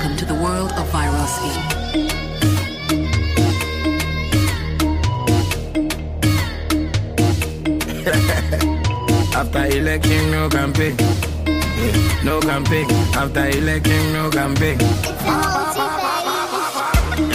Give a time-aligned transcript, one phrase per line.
[0.00, 1.60] Welcome to the world of virosity.
[9.36, 10.96] After election, no campaign.
[12.24, 12.90] No campaign.
[13.14, 14.80] After election, no campaign.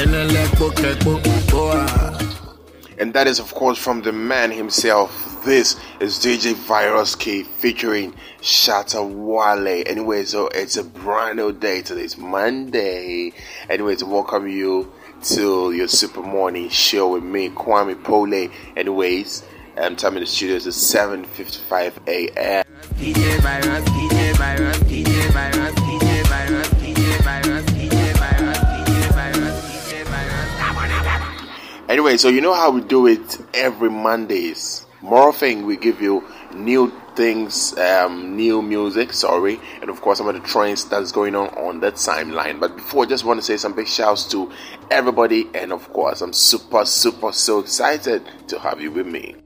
[0.00, 1.72] And then let book, let book, go
[2.96, 5.33] And that is, of course, from the man himself.
[5.44, 9.84] This is DJ Virus K featuring Shatta Wale.
[9.86, 11.82] Anyway, so it's a brand new day.
[11.82, 13.34] Today's Monday.
[13.68, 14.90] Anyway, to welcome you
[15.24, 18.48] to your super morning show with me, Kwame Pole.
[18.74, 19.44] Anyways,
[19.76, 22.64] um, time in the studio is 7.55 a.m.
[22.94, 30.04] DJ virus, DJ virus, DJ virus, DJ virus, DJ virus, DJ virus, DJ virus, DJ
[30.06, 31.90] virus.
[31.90, 34.86] Anyway, so you know how we do it every Mondays.
[35.04, 40.28] More thing we give you new things, um, new music, sorry, and of course some
[40.28, 42.58] of the trends that's going on on that timeline.
[42.58, 44.50] But before, I just want to say some big shouts to
[44.90, 49.36] everybody, and of course, I'm super, super, so excited to have you with me.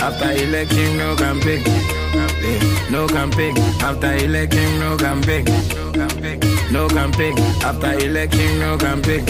[0.00, 1.62] After election, no campaign,
[2.90, 3.56] no campaign.
[3.80, 5.44] After election, no campaign,
[6.72, 7.38] no campaign.
[7.62, 9.24] After election, no campaign,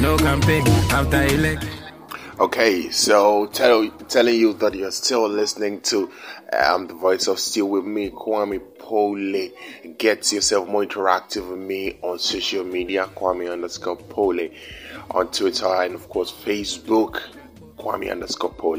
[0.00, 0.64] no campaign.
[0.90, 1.79] After election.
[2.40, 6.10] Okay, so tell, telling you that you're still listening to
[6.58, 9.50] um, the voice of Still With Me, Kwame Pole.
[9.98, 14.48] Get yourself more interactive with me on social media, Kwame underscore Pole,
[15.10, 17.20] on Twitter and of course Facebook,
[17.76, 18.78] Kwame underscore Pole.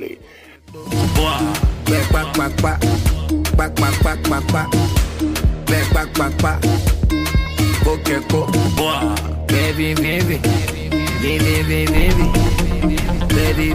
[9.47, 10.39] Baby, baby,
[11.21, 13.71] baby, baby, baby baby.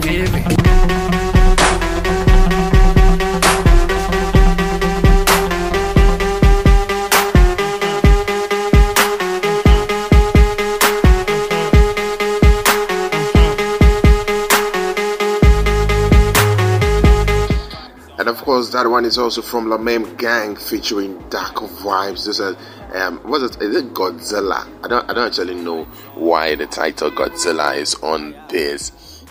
[18.19, 22.25] And of course, that one is also from La Meme Gang featuring Dark Vibes.
[22.27, 22.57] This is,
[22.93, 23.63] um, it?
[23.63, 24.67] Is it Godzilla?
[24.85, 25.85] I don't, I don't actually know
[26.15, 28.91] why the title Godzilla is on this,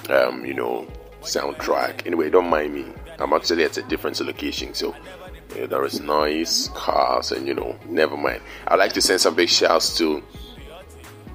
[0.10, 0.88] um, you know,
[1.22, 2.06] soundtrack.
[2.06, 2.86] Anyway, don't mind me.
[3.20, 7.78] I'm actually at a different location, so uh, there is noise, cars, and you know,
[7.88, 8.42] never mind.
[8.68, 10.24] I'd like to send some big shouts to,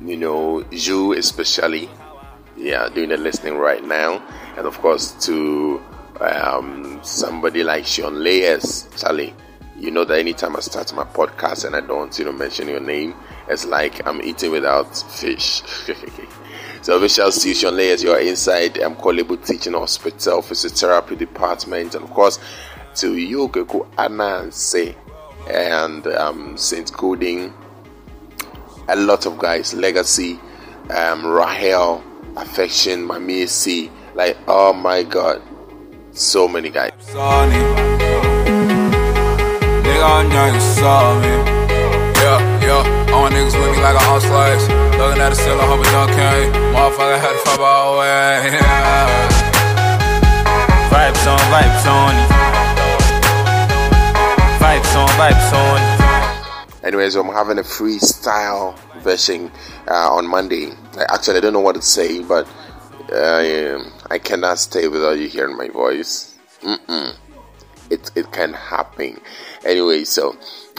[0.02, 1.88] you know, you especially,
[2.56, 4.22] yeah, doing the listening right now,
[4.56, 5.82] and of course to
[6.20, 9.34] um, somebody like Sean Layers, Charlie.
[9.80, 12.80] You know that anytime I start my podcast and I don't, you know, mention your
[12.80, 13.14] name,
[13.48, 15.62] it's like I'm eating without fish.
[17.48, 18.02] you, Sean Layers.
[18.02, 18.76] You're inside.
[18.76, 22.38] I'm Korle Bu Teaching Hospital, Physiotherapy Department, and of course
[22.96, 24.94] to Yokeku Ananse
[25.48, 27.50] and um, Saint Coding.
[28.88, 30.38] A lot of guys, Legacy,
[30.90, 32.04] um, Rahel,
[32.36, 33.90] Affection, Mami C.
[34.14, 35.40] Like, oh my god,
[36.12, 36.92] so many guys.
[36.98, 37.89] Sonny.
[40.00, 41.28] Know you saw me.
[41.28, 43.12] Yeah, yeah.
[43.12, 44.66] All my niggas with me like a slice.
[44.96, 45.28] Looking at
[45.92, 46.52] don't came.
[46.72, 48.48] Motherfucker had to fuck all way.
[48.50, 49.28] Yeah.
[50.88, 52.14] Vibes on, vibes on.
[54.58, 55.80] Vibes on, vibes on.
[56.82, 59.50] Anyways, I'm having a freestyle version
[59.86, 60.72] uh, on Monday.
[61.10, 62.48] Actually I don't know what to say, but
[63.12, 66.38] uh, I cannot stay without you hearing my voice.
[66.62, 67.16] Mm-mm.
[67.90, 69.20] It it can happen.
[69.64, 70.36] Anyway, so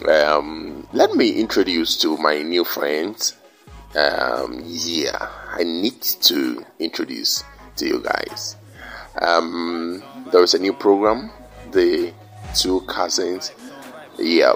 [0.08, 3.36] um, let me introduce to my new friends.
[3.96, 7.44] Um, yeah, I need to introduce
[7.76, 8.56] to you guys.
[9.20, 11.32] Um, there is a new program,
[11.72, 12.14] the
[12.56, 13.52] two cousins.
[14.18, 14.54] Yeah,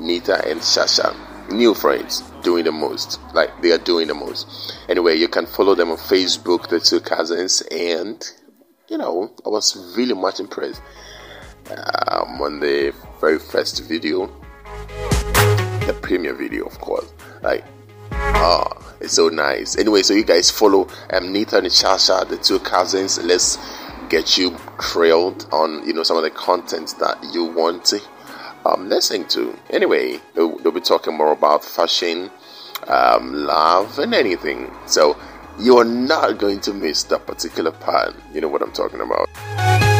[0.00, 1.14] Nita and Shasha,
[1.50, 3.20] new friends, doing the most.
[3.32, 4.74] Like they are doing the most.
[4.88, 8.24] Anyway, you can follow them on Facebook, the two cousins, and
[8.88, 10.82] you know, I was really much impressed
[11.70, 14.26] um, on the very first video,
[15.86, 17.12] the premiere video, of course.
[17.42, 17.64] Like
[18.44, 19.76] Oh, it's so nice.
[19.78, 23.18] Anyway, so you guys follow um, Nita and Chasha, the two cousins.
[23.22, 23.58] Let's
[24.08, 28.00] get you trailed on you know some of the content that you want to
[28.66, 29.56] um, listen to.
[29.70, 32.30] Anyway, they'll, they'll be talking more about fashion,
[32.88, 34.70] um, love, and anything.
[34.86, 35.16] So
[35.58, 38.14] you're not going to miss that particular part.
[38.32, 39.91] You know what I'm talking about.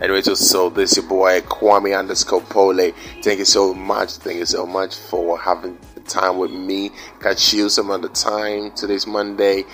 [0.00, 2.92] Anyway, so, so this your boy Kwame underscore Pole.
[3.22, 4.12] Thank you so much.
[4.12, 6.90] Thank you so much for having the time with me.
[7.20, 8.72] Catch you some other time.
[8.72, 9.64] Today's Monday.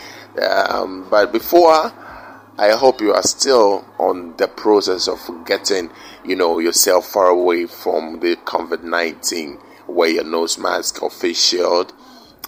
[0.43, 1.93] Um, but before
[2.59, 5.91] I hope you are still on the process of getting,
[6.25, 9.59] you know, yourself far away from the COVID nineteen.
[9.87, 11.93] Wear your nose mask or face shield.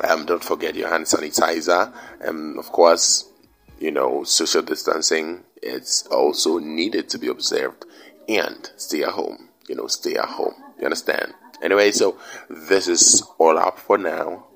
[0.03, 1.93] Um, don't forget your hand sanitizer.
[2.21, 3.31] And um, of course,
[3.79, 7.85] you know, social distancing it's also needed to be observed
[8.29, 9.49] and stay at home.
[9.69, 10.55] You know, stay at home.
[10.79, 11.35] You understand?
[11.63, 12.19] Anyway, so
[12.49, 14.47] this is all up for now.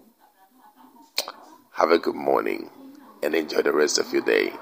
[1.73, 2.71] Have a good morning
[3.23, 4.53] and enjoy the rest of your day.